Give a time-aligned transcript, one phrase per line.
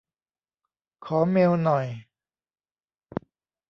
[1.05, 1.87] ขอเมลหน่อย